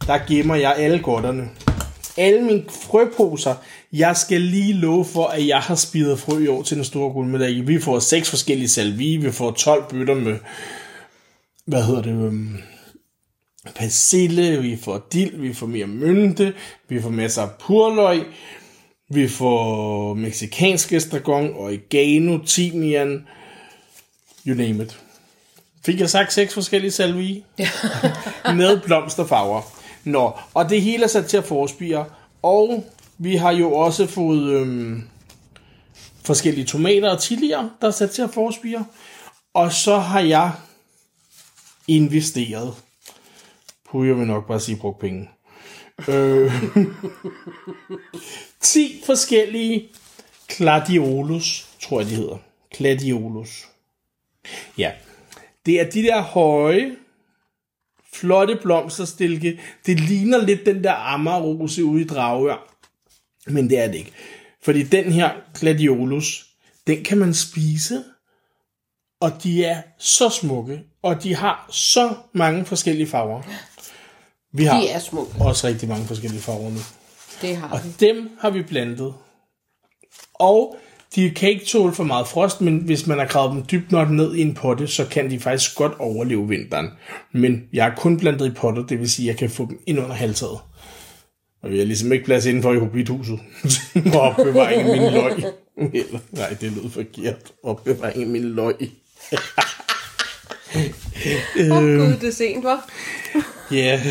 der 0.08 0.20
gemmer 0.28 0.56
jeg 0.56 0.76
alle 0.78 1.00
godterne. 1.00 1.50
Alle 2.18 2.42
mine 2.42 2.64
frøposer. 2.70 3.56
Jeg 3.94 4.18
skal 4.18 4.42
lige 4.42 4.74
love 4.74 5.06
for, 5.06 5.28
at 5.28 5.48
jeg 5.48 5.60
har 5.60 5.76
spidet 5.76 6.20
frø 6.20 6.44
i 6.44 6.48
år 6.48 6.64
til 6.64 6.78
den 6.78 6.86
store 6.86 7.14
guldmedalje. 7.14 7.66
Vi 7.66 7.80
får 7.82 8.00
seks 8.00 8.30
forskellige 8.30 8.70
salvie. 8.70 9.22
Vi 9.22 9.32
får 9.32 9.52
12 9.52 9.84
bøtter 9.90 10.16
med... 10.16 10.38
Hvad 11.66 11.84
hedder 11.84 12.02
det? 12.02 12.12
øhm, 12.12 12.58
persille, 13.76 14.62
vi 14.62 14.76
får 14.76 15.08
dild, 15.14 15.38
vi 15.38 15.54
får 15.54 15.68
mere 15.68 15.88
mynte, 15.88 16.54
vi 16.90 17.02
får 17.02 17.10
masser 17.10 17.42
af 17.42 17.50
purløg, 17.60 18.26
vi 19.10 19.28
får 19.28 20.14
meksikansk 20.14 20.94
estragon, 20.94 21.54
oregano, 21.54 22.38
timian, 22.46 23.28
you 24.48 24.56
name 24.56 24.84
it. 24.84 25.00
Fik 25.86 26.00
jeg 26.00 26.10
sagt 26.10 26.34
seks 26.34 26.54
forskellige 26.54 26.92
salvie? 26.92 27.44
med 28.60 28.82
blomsterfarver. 28.86 29.62
Nå, 30.04 30.32
og 30.54 30.70
det 30.70 30.82
hele 30.82 31.04
er 31.04 31.08
sat 31.08 31.26
til 31.26 31.38
at 31.38 31.44
forspire. 31.44 32.06
Og 32.42 32.86
vi 33.18 33.36
har 33.36 33.52
jo 33.52 33.74
også 33.74 34.08
fået 34.08 34.54
øhm, 34.54 35.04
forskellige 36.24 36.66
tomater 36.66 37.10
og 37.10 37.22
chilier, 37.22 37.70
der 37.82 37.88
er 37.88 37.92
sat 37.92 38.12
til 38.12 38.22
at 38.22 38.30
forspire. 38.34 38.86
Og 39.54 39.74
så 39.74 40.00
har 40.00 40.20
jeg 40.20 40.52
investeret. 41.88 42.74
Puh, 43.94 44.08
jeg 44.08 44.18
vil 44.18 44.28
nok 44.28 44.48
bare 44.48 44.60
sige, 44.60 44.78
brugt 44.78 45.00
penge. 45.00 45.30
Øh, 46.08 46.52
10 48.62 49.02
forskellige 49.06 49.90
gladiolus, 50.58 51.68
tror 51.82 52.00
jeg 52.00 52.10
de 52.10 52.16
hedder. 52.16 52.38
Gladiolus. 52.78 53.68
Ja. 54.78 54.92
Det 55.66 55.80
er 55.80 55.90
de 55.90 56.04
der 56.04 56.22
høje, 56.22 56.96
flotte 58.14 58.60
blomsterstilke. 58.62 59.60
Det 59.86 60.00
ligner 60.00 60.46
lidt 60.46 60.66
den 60.66 60.84
der 60.84 60.94
amarose 60.94 61.84
ude 61.84 62.02
i 62.02 62.08
Dragør. 62.08 62.76
Men 63.48 63.70
det 63.70 63.80
er 63.80 63.88
det 63.88 63.96
ikke. 63.96 64.12
Fordi 64.62 64.84
den 64.84 65.12
her 65.12 65.32
gladiolus, 65.60 66.46
den 66.88 67.04
kan 67.04 67.18
man 67.18 67.34
spise, 67.34 68.04
og 69.20 69.44
de 69.44 69.66
er 69.66 69.82
så 69.98 70.30
smukke, 70.30 70.84
og 71.02 71.24
de 71.24 71.36
har 71.36 71.70
så 71.72 72.16
mange 72.34 72.66
forskellige 72.66 73.08
farver. 73.08 73.42
Vi 74.54 74.64
har 74.64 74.82
De 74.82 74.88
er 74.90 75.00
små. 75.00 75.28
også 75.40 75.68
rigtig 75.68 75.90
mange 75.90 76.06
forskellige 76.06 76.42
farver 76.42 76.70
nu. 76.70 76.80
Det 77.42 77.56
har 77.58 77.70
Og 77.70 77.80
vi. 77.84 78.08
dem 78.08 78.30
har 78.40 78.50
vi 78.50 78.62
blandet. 78.62 79.14
Og 80.34 80.76
de 81.16 81.30
kan 81.32 81.50
ikke 81.50 81.66
tåle 81.66 81.94
for 81.94 82.04
meget 82.04 82.28
frost, 82.28 82.62
men 82.62 82.78
hvis 82.78 83.08
man 83.08 83.20
har 83.20 83.26
gravet 83.26 83.52
dem 83.54 83.64
dybt 83.72 83.92
nok 83.92 84.10
ned 84.10 84.36
i 84.36 84.42
en 84.42 84.54
potte, 84.54 84.88
så 84.88 85.06
kan 85.06 85.30
de 85.32 85.40
faktisk 85.40 85.76
godt 85.76 85.94
overleve 86.00 86.48
vinteren. 86.48 86.90
Men 87.34 87.64
jeg 87.74 87.84
har 87.84 87.96
kun 87.98 88.18
blandet 88.18 88.46
i 88.46 88.50
potter, 88.50 88.84
det 88.86 89.00
vil 89.00 89.12
sige, 89.12 89.26
at 89.26 89.34
jeg 89.34 89.38
kan 89.40 89.50
få 89.50 89.66
dem 89.66 89.80
ind 89.86 90.00
under 90.00 90.16
halvtaget. 90.16 90.60
Og 91.64 91.70
vi 91.70 91.78
har 91.78 91.86
ligesom 91.86 92.12
ikke 92.12 92.26
plads 92.26 92.46
indenfor 92.46 92.74
i 92.74 92.80
hobbithuset. 92.80 93.40
Og 94.14 94.22
opbevaring 94.22 94.82
af 94.82 95.00
min 95.02 95.12
løg. 95.14 95.44
Eller, 95.94 96.20
nej, 96.32 96.50
det 96.62 96.72
lød 96.72 96.90
forkert. 96.90 97.52
Opbevaring 97.64 98.22
af 98.24 98.30
min 98.30 98.44
løg. 98.44 98.76
Åh 101.72 101.78
oh, 101.78 101.84
gud, 101.84 102.18
det 102.22 102.28
er 102.28 102.32
sent, 102.32 102.64
var. 102.64 102.90
Ja. 103.72 104.02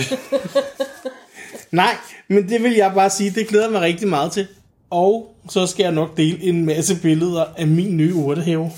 Nej, 1.70 1.96
men 2.28 2.48
det 2.48 2.62
vil 2.62 2.72
jeg 2.72 2.92
bare 2.94 3.10
sige, 3.10 3.30
det 3.30 3.48
glæder 3.48 3.64
jeg 3.64 3.72
mig 3.72 3.80
rigtig 3.80 4.08
meget 4.08 4.32
til. 4.32 4.46
Og 4.90 5.34
så 5.48 5.66
skal 5.66 5.82
jeg 5.82 5.92
nok 5.92 6.16
dele 6.16 6.42
en 6.42 6.64
masse 6.66 7.00
billeder 7.02 7.44
af 7.56 7.66
min 7.66 7.96
nye 7.96 8.14
urtehave. 8.14 8.70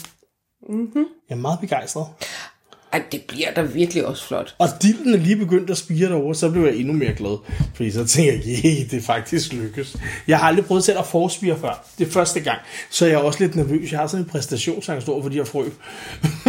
Mm-hmm. 0.69 1.07
Jeg 1.29 1.35
er 1.37 1.41
meget 1.41 1.61
begejstret. 1.61 2.07
Ej, 2.95 3.03
det 3.13 3.23
bliver 3.23 3.55
da 3.55 3.63
virkelig 3.63 4.07
også 4.07 4.27
flot. 4.27 4.55
Og 4.59 4.69
dilden 4.83 5.15
er 5.15 5.19
lige 5.19 5.37
begyndt 5.37 5.71
at 5.71 5.77
spire 5.77 6.09
derovre, 6.09 6.35
så 6.35 6.51
blev 6.51 6.65
jeg 6.65 6.77
endnu 6.77 6.93
mere 6.93 7.15
glad. 7.15 7.39
Fordi 7.75 7.91
så 7.91 8.07
tænker 8.07 8.33
jeg, 8.33 8.43
yeah, 8.47 8.91
det 8.91 8.95
er 8.95 9.01
faktisk 9.01 9.53
lykkes. 9.53 9.97
Jeg 10.29 10.39
har 10.39 10.49
aldrig 10.49 10.65
prøvet 10.65 10.85
selv 10.85 10.99
at 10.99 11.07
forspire 11.07 11.59
før. 11.59 11.89
Det 11.99 12.07
er 12.07 12.11
første 12.11 12.41
gang. 12.41 12.59
Så 12.91 13.07
jeg 13.07 13.15
er 13.15 13.19
også 13.19 13.45
lidt 13.45 13.57
nervøs. 13.57 13.93
Jeg 13.93 14.01
har 14.01 14.07
sådan 14.07 14.25
en 14.25 14.31
præstationsangst 14.31 15.09
over 15.09 15.23
for 15.23 15.29
de 15.29 15.37
her 15.37 15.45
frø. 15.45 15.69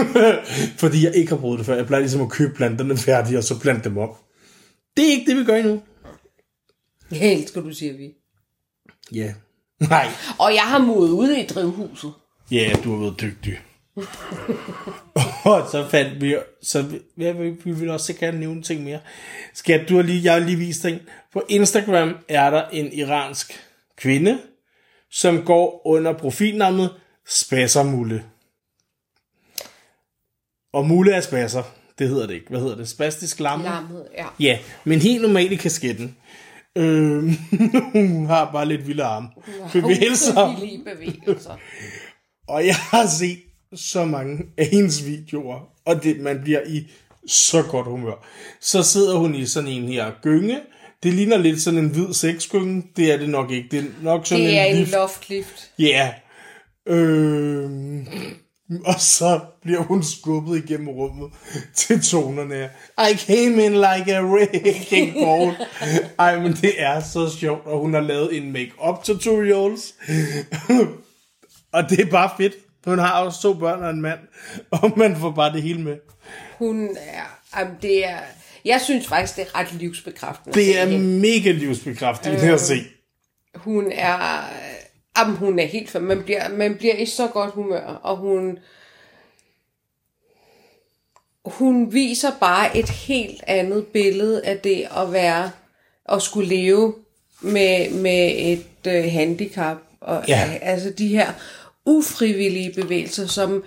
fordi 0.82 1.06
jeg 1.06 1.16
ikke 1.16 1.30
har 1.30 1.38
prøvet 1.38 1.58
det 1.58 1.66
før. 1.66 1.76
Jeg 1.76 1.88
plejer 1.88 2.02
ligesom 2.02 2.22
at 2.22 2.30
købe 2.30 2.56
planterne 2.56 2.98
færdige, 2.98 3.38
og 3.38 3.44
så 3.44 3.60
plante 3.60 3.90
dem 3.90 3.98
op. 3.98 4.20
Det 4.98 5.06
er 5.06 5.12
ikke 5.12 5.32
det, 5.32 5.40
vi 5.40 5.44
gør 5.44 5.56
endnu. 5.56 5.82
Jeg 7.12 7.34
elsker, 7.34 7.62
du 7.62 7.74
siger 7.74 7.94
vi. 7.98 8.10
Ja. 9.12 9.24
Yeah. 9.24 9.34
Nej. 9.90 10.08
Og 10.40 10.54
jeg 10.54 10.64
har 10.64 10.80
modet 10.80 11.12
ude 11.12 11.42
i 11.42 11.46
drivhuset. 11.46 12.12
Ja, 12.52 12.56
yeah, 12.56 12.84
du 12.84 12.92
har 12.92 13.00
været 13.00 13.22
dygtig. 13.22 13.60
og 15.52 15.68
så 15.72 15.88
fandt 15.90 16.22
vi, 16.22 16.36
så 16.62 16.82
vi, 16.82 17.00
ja, 17.18 17.32
vi 17.32 17.50
vi 17.50 17.72
vil 17.72 17.90
også 17.90 18.14
gerne 18.14 18.40
nævne 18.40 18.62
ting 18.62 18.84
mere. 18.84 19.00
Skal 19.54 19.90
du 19.90 19.96
har 19.96 20.02
lige, 20.02 20.24
jeg 20.24 20.34
har 20.34 20.40
lige 20.40 20.58
vist 20.58 20.84
dig. 20.84 21.02
På 21.34 21.44
Instagram 21.50 22.18
er 22.28 22.50
der 22.50 22.68
en 22.70 22.94
iransk 22.94 23.60
kvinde, 23.98 24.40
som 25.12 25.44
går 25.46 25.88
under 25.88 26.14
profilnavnet 26.14 26.90
Spassermulle. 27.28 28.24
Og 30.74 30.86
Mulle 30.86 31.14
er 31.14 31.22
spasser. 31.22 31.64
Det 32.00 32.10
hedder 32.10 32.28
det 32.28 32.34
ikke. 32.34 32.50
Hvad 32.50 32.60
hedder 32.60 32.76
det? 32.76 32.90
Spastisk 32.90 33.40
lamme? 33.40 33.66
Lammet, 33.66 34.08
ja. 34.18 34.26
Ja, 34.40 34.60
men 34.84 35.00
helt 35.00 35.22
normalt 35.22 35.52
i 35.52 35.56
kasketten. 35.56 36.18
Øh, 36.76 37.24
hun 37.94 38.26
har 38.26 38.52
bare 38.52 38.66
lidt 38.66 38.88
vilde 38.88 39.04
arme. 39.04 39.30
Bevægelser. 39.74 40.60
Lige 40.66 40.84
bevægelser. 40.84 41.58
Og 42.48 42.66
jeg 42.66 42.76
har 42.76 43.08
set 43.08 43.40
så 43.76 44.06
mange 44.06 44.44
af 44.58 44.66
hendes 44.68 45.06
videoer, 45.06 45.60
og 45.86 46.04
det, 46.04 46.20
man 46.20 46.40
bliver 46.44 46.62
i 46.68 46.88
så 47.28 47.62
godt 47.64 47.88
humør. 47.88 48.26
Så 48.62 48.84
sidder 48.84 49.18
hun 49.18 49.36
i 49.36 49.46
sådan 49.46 49.70
en 49.70 49.88
her 49.88 50.12
gynge. 50.22 50.60
Det 51.04 51.14
ligner 51.14 51.38
lidt 51.38 51.62
sådan 51.62 51.80
en 51.80 51.90
hvid 51.90 52.14
sexgynge. 52.14 52.84
Det 52.96 53.12
er 53.14 53.18
det 53.18 53.30
nok 53.30 53.52
ikke. 53.52 53.68
Det 53.72 53.80
er 53.80 53.84
nok 54.04 54.26
sådan 54.28 54.44
Det 54.46 54.60
er 54.60 54.64
en 54.66 54.78
lift. 54.78 54.92
loftlift. 54.92 55.72
Ja. 55.80 56.14
Øh, 56.88 57.70
og 58.86 58.96
så 59.00 59.40
bliver 59.62 59.82
hun 59.82 60.04
skubbet 60.04 60.58
igennem 60.64 60.90
rummet 60.90 61.32
til 61.76 62.02
tonerne. 62.02 62.70
I 63.12 63.18
came 63.18 63.66
in 63.66 63.72
like 63.74 64.16
a 64.16 64.24
wrecking 64.26 65.14
ball. 65.24 65.52
Ej, 66.20 66.40
men 66.40 66.54
det 66.54 66.72
er 66.82 67.00
så 67.02 67.30
sjovt, 67.40 67.66
og 67.68 67.80
hun 67.80 67.94
har 67.94 68.02
lavet 68.02 68.38
en 68.38 68.52
make-up 68.52 69.04
tutorials. 69.04 69.94
og 71.74 71.90
det 71.90 72.00
er 72.00 72.06
bare 72.12 72.30
fedt. 72.38 72.54
Hun 72.86 73.00
har 73.00 73.22
også 73.22 73.42
to 73.42 73.54
børn 73.54 73.84
og 73.84 73.90
en 73.90 74.02
mand, 74.02 74.20
og 74.72 74.94
man 74.98 75.16
får 75.16 75.32
bare 75.32 75.54
det 75.54 75.62
hele 75.62 75.82
med. 75.82 75.98
Hun 76.58 76.98
er... 76.98 77.40
Jamen, 77.58 77.76
det 77.82 78.06
er... 78.06 78.18
Jeg 78.66 78.82
synes 78.82 79.08
faktisk, 79.08 79.36
det 79.36 79.42
er 79.42 79.60
ret 79.60 79.74
livsbekræftende. 79.74 80.60
Det 80.60 80.80
er 80.80 80.86
mega 81.00 81.52
livsbekræftende 81.52 82.48
øh. 82.48 82.54
at 82.54 82.60
se. 82.60 82.76
Hun 83.56 83.92
er... 83.92 84.46
Jamen, 85.18 85.36
hun 85.36 85.60
er 85.60 85.66
helt... 85.66 86.02
Man 86.02 86.24
bliver, 86.24 86.50
man 86.50 86.76
bliver 86.76 86.96
i 86.96 87.06
så 87.06 87.28
godt 87.28 87.52
humør, 87.52 88.00
og 88.04 88.18
hun... 88.18 88.60
Hun 91.46 91.94
viser 91.94 92.32
bare 92.40 92.78
et 92.78 92.90
helt 92.90 93.44
andet 93.48 93.88
billede 93.88 94.46
af 94.46 94.58
det 94.58 94.88
at 94.98 95.14
være... 95.14 95.52
At 96.10 96.22
skulle 96.22 96.50
leve 96.50 96.94
med, 97.42 97.90
med 97.90 98.32
et 98.36 98.88
øh, 98.88 99.12
handicap. 99.12 99.78
Og, 100.02 100.24
Ja. 100.28 100.58
Altså 100.62 100.90
de 100.90 101.08
her 101.08 101.34
ufrivillige 101.86 102.74
bevægelser, 102.74 103.28
som 103.28 103.64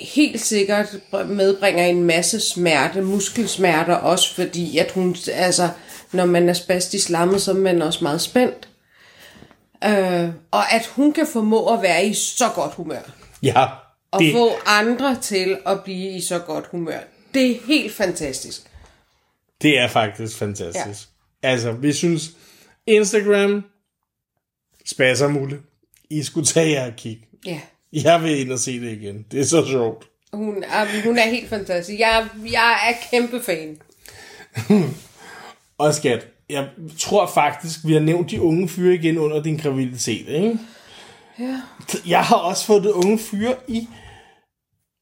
helt 0.00 0.40
sikkert 0.40 0.96
medbringer 1.26 1.84
en 1.84 2.04
masse 2.04 2.40
smerte, 2.40 3.02
muskelsmerter 3.02 3.94
også, 3.94 4.34
fordi 4.34 4.78
at 4.78 4.90
hun, 4.90 5.16
altså, 5.32 5.68
når 6.12 6.24
man 6.24 6.48
er 6.48 6.52
spastisk 6.52 7.10
lammet, 7.10 7.42
så 7.42 7.50
er 7.50 7.54
man 7.54 7.82
også 7.82 8.04
meget 8.04 8.20
spændt. 8.20 8.68
Øh, 9.84 10.28
og 10.50 10.72
at 10.72 10.86
hun 10.86 11.12
kan 11.12 11.26
formå 11.32 11.74
at 11.74 11.82
være 11.82 12.06
i 12.06 12.14
så 12.14 12.48
godt 12.54 12.74
humør, 12.74 13.10
Ja, 13.42 13.66
og 14.10 14.20
det, 14.20 14.32
få 14.32 14.50
andre 14.66 15.16
til 15.20 15.58
at 15.66 15.84
blive 15.84 16.10
i 16.10 16.20
så 16.20 16.38
godt 16.38 16.66
humør. 16.66 16.98
Det 17.34 17.50
er 17.50 17.56
helt 17.66 17.92
fantastisk. 17.92 18.62
Det 19.62 19.78
er 19.78 19.88
faktisk 19.88 20.36
fantastisk. 20.36 21.08
Ja. 21.42 21.48
Altså, 21.48 21.72
vi 21.72 21.92
synes, 21.92 22.30
Instagram, 22.86 23.64
spassermulle, 24.86 25.60
I 26.10 26.22
skulle 26.22 26.46
tage 26.46 26.70
jer 26.70 26.86
og 26.86 26.96
kigge. 26.96 27.26
Ja. 27.46 27.60
Jeg 27.92 28.22
vil 28.22 28.40
ind 28.40 28.52
og 28.52 28.58
se 28.58 28.80
det 28.80 28.92
igen. 28.92 29.26
Det 29.32 29.40
er 29.40 29.44
så 29.44 29.66
sjovt. 29.66 30.08
Hun 30.32 30.62
er, 30.62 31.02
hun 31.04 31.18
er 31.18 31.30
helt 31.30 31.48
fantastisk. 31.48 32.00
Jeg, 32.00 32.26
jeg 32.52 32.76
er 32.88 32.94
kæmpe 33.10 33.40
fan. 33.42 33.78
Og 35.78 35.94
skat, 35.94 36.26
jeg 36.50 36.68
tror 36.98 37.26
faktisk, 37.26 37.78
vi 37.84 37.92
har 37.92 38.00
nævnt 38.00 38.30
de 38.30 38.40
unge 38.40 38.68
fyre 38.68 38.94
igen 38.94 39.18
under 39.18 39.42
din 39.42 39.56
graviditet, 39.56 40.28
ikke? 40.28 40.58
Ja. 41.38 41.60
Jeg 42.06 42.22
har 42.22 42.36
også 42.36 42.66
fået 42.66 42.82
det 42.82 42.90
unge 42.90 43.18
fyre 43.18 43.54
i 43.68 43.88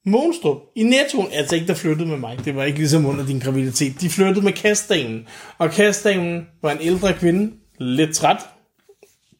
Monstrup, 0.06 0.56
i 0.76 0.82
Nettoen. 0.82 1.28
Altså 1.32 1.54
ikke, 1.54 1.66
der 1.66 1.74
flyttede 1.74 2.08
med 2.08 2.16
mig. 2.16 2.38
Det 2.44 2.56
var 2.56 2.64
ikke 2.64 2.78
ligesom 2.78 3.06
under 3.06 3.26
din 3.26 3.38
graviditet. 3.38 4.00
De 4.00 4.10
flyttede 4.10 4.44
med 4.44 4.52
kastdamen. 4.52 5.26
Og 5.58 5.70
kastdamen 5.70 6.46
var 6.62 6.72
en 6.72 6.78
ældre 6.80 7.12
kvinde, 7.12 7.52
lidt 7.78 8.14
træt. 8.14 8.36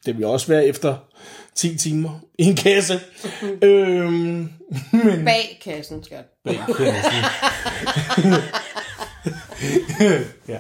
Det 0.07 0.19
vil 0.19 0.27
også 0.27 0.47
være 0.47 0.67
efter 0.67 0.97
10 1.55 1.77
timer 1.79 2.21
i 2.39 2.45
en 2.45 2.57
kasse. 2.57 3.01
øhm, 3.63 4.49
men 4.93 5.25
Bag 5.25 5.61
kassen, 5.65 6.05
skat. 6.05 6.25
bag 6.45 6.59
kassen. 6.77 7.25
ja. 10.49 10.59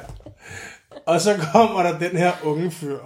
Og 1.06 1.20
så 1.20 1.36
kommer 1.52 1.82
der 1.82 1.98
den 1.98 2.16
her 2.16 2.32
unge 2.44 2.70
fyr. 2.70 2.98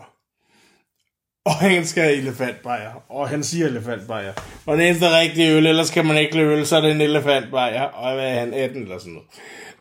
Og 1.44 1.54
han 1.54 1.86
skal 1.86 2.02
have 2.02 2.16
elefantbajer. 2.16 3.04
Og 3.08 3.28
han 3.28 3.44
siger 3.44 3.66
elefantbajer. 3.66 4.32
Og 4.66 4.76
den 4.76 4.86
eneste 4.86 5.18
rigtige 5.18 5.52
øl, 5.52 5.66
ellers 5.66 5.90
kan 5.90 6.06
man 6.06 6.16
ikke 6.16 6.38
øl, 6.38 6.66
så 6.66 6.76
er 6.76 6.80
det 6.80 6.90
en 6.90 7.00
elefantbajer. 7.00 7.82
Og 7.82 8.14
hvad 8.14 8.28
er 8.30 8.38
han, 8.40 8.54
18 8.54 8.82
eller 8.82 8.98
sådan 8.98 9.12
noget. 9.12 9.28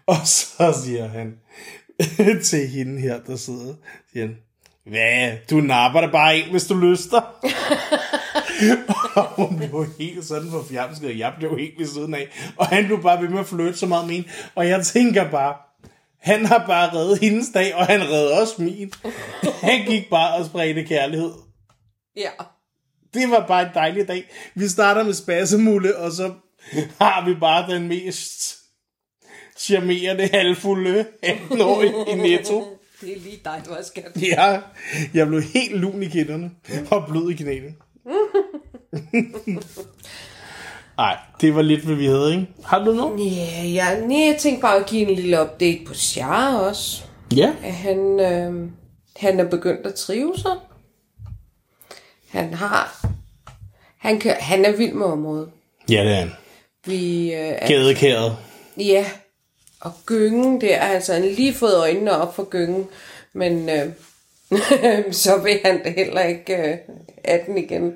Og 0.07 0.15
så 0.27 0.81
siger 0.85 1.07
han 1.07 1.37
til 2.43 2.67
hende 2.67 3.01
her, 3.01 3.19
der 3.27 3.35
sidder, 3.35 3.73
siger 4.11 4.25
han, 4.27 4.37
hvad, 4.85 5.37
du 5.49 5.55
napper 5.55 6.01
det 6.01 6.11
bare 6.11 6.37
ind, 6.37 6.51
hvis 6.51 6.67
du 6.67 6.75
lyster. 6.75 7.21
og 9.15 9.25
hun 9.25 9.57
blev 9.57 9.85
helt 9.99 10.25
sådan 10.25 10.49
for 10.51 10.57
og 11.07 11.17
jeg 11.17 11.33
blev 11.39 11.57
helt 11.57 11.79
ved 11.79 11.87
siden 11.87 12.13
af. 12.13 12.27
Og 12.57 12.67
han 12.67 12.85
blev 12.85 13.01
bare 13.01 13.21
ved 13.21 13.29
med 13.29 13.39
at 13.39 13.45
flytte 13.45 13.77
så 13.77 13.85
meget 13.85 14.07
med 14.07 14.15
hende. 14.15 14.29
Og 14.55 14.67
jeg 14.67 14.85
tænker 14.85 15.31
bare, 15.31 15.55
han 16.21 16.45
har 16.45 16.63
bare 16.67 16.93
reddet 16.93 17.19
hendes 17.19 17.49
dag, 17.53 17.75
og 17.75 17.85
han 17.85 18.01
redder 18.01 18.41
også 18.41 18.61
min. 18.61 18.93
Han 19.61 19.85
gik 19.85 20.09
bare 20.09 20.35
og 20.35 20.45
spredte 20.45 20.83
kærlighed. 20.83 21.31
Ja. 22.15 22.29
Det 23.13 23.31
var 23.31 23.47
bare 23.47 23.61
en 23.61 23.73
dejlig 23.73 24.07
dag. 24.07 24.23
Vi 24.55 24.67
starter 24.67 25.03
med 25.03 25.13
spassemulle, 25.13 25.97
og 25.97 26.11
så 26.11 26.33
har 27.01 27.25
vi 27.25 27.33
bare 27.33 27.71
den 27.73 27.87
mest 27.87 28.57
charmerende 29.57 30.29
halvfulde 30.33 31.05
18-årige 31.25 31.93
i 32.11 32.15
Netto. 32.15 32.79
Det 33.01 33.17
er 33.17 33.19
lige 33.19 33.39
dig, 33.45 33.61
du 33.65 33.73
har 33.73 33.81
skat. 33.83 34.11
Ja, 34.31 34.59
jeg 35.13 35.27
blev 35.27 35.41
helt 35.41 35.77
lun 35.79 36.03
i 36.03 36.07
kinderne 36.07 36.51
og 36.91 37.05
blød 37.09 37.29
i 37.31 37.33
knæene. 37.33 37.73
Nej, 40.97 41.17
det 41.41 41.55
var 41.55 41.61
lidt, 41.61 41.81
hvad 41.85 41.95
vi 41.95 42.05
havde, 42.05 42.31
ikke? 42.33 42.47
Har 42.65 42.83
du 42.85 42.91
noget? 42.93 43.35
Ja, 43.35 43.63
ja, 43.63 43.99
nej, 44.05 44.17
jeg 44.19 44.35
tænkte 44.39 44.61
bare 44.61 44.77
at 44.79 44.85
give 44.85 45.09
en 45.09 45.15
lille 45.15 45.41
update 45.41 45.79
på 45.87 45.93
Char 45.93 46.57
også. 46.57 47.03
Ja. 47.35 47.53
At 47.63 47.73
Han, 47.73 48.19
øh, 48.19 48.69
han 49.15 49.39
er 49.39 49.49
begyndt 49.49 49.87
at 49.87 49.95
trive 49.95 50.33
sig. 50.37 50.51
Han 52.29 52.53
har... 52.53 53.05
Han, 53.97 54.19
kan, 54.19 54.35
han 54.39 54.65
er 54.65 54.71
vild 54.77 54.93
med 54.93 55.05
området. 55.05 55.49
Ja, 55.89 56.03
det 56.03 56.11
er 56.11 56.15
han. 56.15 56.31
Vi, 56.85 57.33
øh, 57.33 57.39
er, 57.39 57.67
Gadekæret. 57.67 58.37
ja, 58.77 59.05
og 59.85 59.93
gyngen 60.05 60.61
der, 60.61 60.79
altså 60.79 61.13
han 61.13 61.23
lige 61.23 61.53
fået 61.53 61.77
øjnene 61.77 62.11
op 62.11 62.35
for 62.35 62.43
gyngen, 62.49 62.87
men 63.33 63.69
øh, 63.69 63.85
så 65.23 65.37
vil 65.37 65.59
han 65.65 65.83
det 65.83 65.93
heller 65.93 66.21
ikke 66.21 66.55
øh, 66.55 66.77
af 67.23 67.43
den 67.47 67.57
igen. 67.57 67.93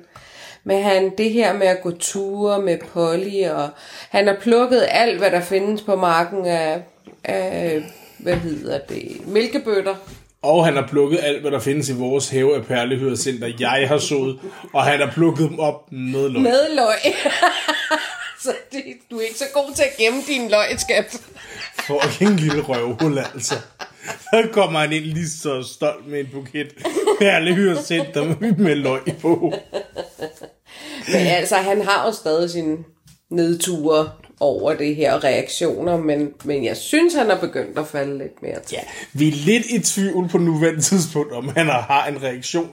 Men 0.64 0.82
han, 0.82 1.12
det 1.18 1.30
her 1.30 1.52
med 1.52 1.66
at 1.66 1.82
gå 1.82 1.90
ture 1.90 2.62
med 2.62 2.78
Polly, 2.92 3.48
og 3.48 3.68
han 4.10 4.26
har 4.26 4.36
plukket 4.40 4.86
alt, 4.90 5.18
hvad 5.18 5.30
der 5.30 5.40
findes 5.40 5.82
på 5.82 5.96
marken 5.96 6.46
af, 6.46 6.82
af 7.24 7.82
hvad 8.18 8.34
hedder 8.34 8.78
det, 8.78 9.26
mælkebøtter. 9.26 9.94
Og 10.42 10.64
han 10.64 10.76
har 10.76 10.86
plukket 10.86 11.18
alt, 11.22 11.40
hvad 11.40 11.50
der 11.50 11.58
findes 11.58 11.88
i 11.88 11.94
vores 11.94 12.28
have 12.28 12.56
af 12.56 12.64
perlehyrcenter, 12.64 13.52
jeg 13.60 13.88
har 13.88 13.98
sået, 13.98 14.38
og 14.74 14.84
han 14.84 15.00
har 15.00 15.10
plukket 15.14 15.50
dem 15.50 15.58
op 15.58 15.92
med 15.92 16.28
løg. 16.28 16.42
Med 16.42 16.76
løg. 16.76 17.14
så 18.42 18.54
det, 18.72 18.84
du 19.10 19.18
er 19.18 19.22
ikke 19.22 19.38
så 19.38 19.44
god 19.54 19.74
til 19.74 19.82
at 19.82 19.96
gemme 19.98 20.22
din 20.26 20.50
løg, 20.50 20.80
skat. 20.80 21.20
Fucking 21.74 22.40
lille 22.40 22.62
røvhul, 22.62 23.18
altså. 23.18 23.54
Så 24.04 24.48
kommer 24.52 24.78
han 24.80 24.92
ind 24.92 25.04
lige 25.04 25.28
så 25.28 25.62
stolt 25.62 26.06
med 26.06 26.20
en 26.20 26.28
buket 26.32 26.74
perlehyrcenter 27.18 28.24
med 28.58 28.74
løg 28.74 29.00
på. 29.20 29.52
Men 31.08 31.26
altså, 31.26 31.56
han 31.56 31.82
har 31.82 32.06
jo 32.06 32.12
stadig 32.12 32.50
sine 32.50 32.76
nedture 33.30 34.10
over 34.40 34.74
det 34.74 34.96
her 34.96 35.24
reaktioner, 35.24 35.96
men, 35.96 36.28
men 36.44 36.64
jeg 36.64 36.76
synes, 36.76 37.14
han 37.14 37.30
er 37.30 37.40
begyndt 37.40 37.78
at 37.78 37.86
falde 37.86 38.18
lidt 38.18 38.42
mere 38.42 38.60
til. 38.66 38.74
Ja, 38.76 38.80
vi 39.12 39.28
er 39.28 39.32
lidt 39.32 39.66
i 39.66 39.78
tvivl 39.78 40.28
på 40.28 40.38
nuværende 40.38 40.80
tidspunkt, 40.80 41.32
om 41.32 41.48
han 41.56 41.66
har 41.66 42.06
en 42.06 42.22
reaktion 42.22 42.70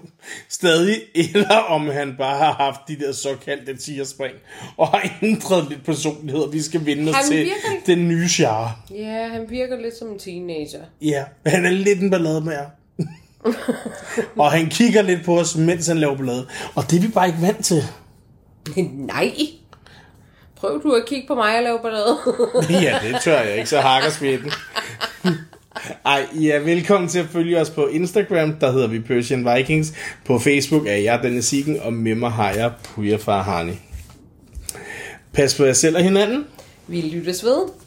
stadig, 0.50 0.96
eller 1.16 1.56
om 1.58 1.88
han 1.88 2.16
bare 2.18 2.38
har 2.38 2.52
haft 2.54 2.80
de 2.88 2.96
der 3.06 3.12
såkaldte 3.14 3.78
tigerspring, 3.78 4.34
og 4.78 4.88
har 4.88 5.10
ændret 5.22 5.70
lidt 5.70 5.86
personlighed, 5.86 6.42
og 6.42 6.54
vi 6.54 6.62
skal 6.62 6.86
vinde 6.86 7.12
os 7.12 7.16
til 7.30 7.38
virker- 7.38 7.86
den 7.86 8.08
nye 8.08 8.28
char. 8.28 8.80
Ja, 8.96 9.28
han 9.28 9.46
virker 9.50 9.78
lidt 9.82 9.98
som 9.98 10.08
en 10.08 10.20
teenager. 10.20 10.80
Ja, 11.02 11.24
han 11.46 11.66
er 11.66 11.70
lidt 11.72 12.02
en 12.02 12.10
ballade 12.10 12.42
med 12.42 12.54
jer. 12.54 12.66
og 14.42 14.52
han 14.52 14.68
kigger 14.70 15.02
lidt 15.02 15.26
på 15.26 15.40
os, 15.40 15.56
mens 15.56 15.88
han 15.88 15.98
laver 15.98 16.16
ballade. 16.18 16.48
Og 16.76 16.92
det 16.92 16.98
er 16.98 17.02
vi 17.02 17.08
bare 17.08 17.28
ikke 17.28 17.42
vant 17.42 17.66
til. 17.66 17.84
Nej. 18.94 19.32
Prøv 20.60 20.82
du 20.84 20.92
at 20.92 21.06
kigge 21.06 21.28
på 21.28 21.36
mig 21.36 21.58
og 21.58 21.64
lave 21.64 21.80
ballade. 21.82 22.18
ja, 22.86 23.00
det 23.04 23.22
tør 23.22 23.42
jeg 23.42 23.58
ikke, 23.58 23.70
så 23.70 23.80
hakker 23.80 24.10
smitten. 24.10 24.52
Ej, 26.06 26.26
ja, 26.42 26.58
velkommen 26.58 27.10
til 27.10 27.20
at 27.20 27.26
følge 27.32 27.62
os 27.62 27.70
på 27.70 27.88
Instagram, 27.88 28.54
der 28.54 28.72
hedder 28.72 28.88
vi 28.88 29.00
Persian 29.00 29.56
Vikings. 29.56 29.94
På 30.26 30.40
Facebook 30.40 30.88
er 30.88 30.96
jeg 30.96 31.20
Dennis 31.24 31.46
Siggen, 31.46 31.80
og 31.82 31.94
med 31.94 32.16
mig 32.16 32.32
har 32.32 32.52
jeg 32.52 32.72
Puja 32.84 33.16
Farhani. 33.16 33.80
Pas 35.34 35.56
på 35.56 35.66
jer 35.66 35.74
selv 35.74 35.96
og 35.96 36.04
hinanden. 36.04 36.46
Vi 36.88 37.02
lyttes 37.02 37.44
ved. 37.44 37.87